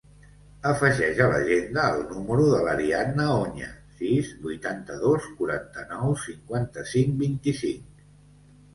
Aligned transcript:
Afegeix 0.69 1.19
a 1.25 1.27
l'agenda 1.33 1.83
el 1.97 2.01
número 2.13 2.47
de 2.55 2.63
l'Ariadna 2.69 3.29
Oña: 3.35 3.71
sis, 4.01 4.33
vuitanta-dos, 4.49 5.31
quaranta-nou, 5.39 6.19
cinquanta-cinc, 6.27 7.17
vint-i-cinc. 7.25 8.07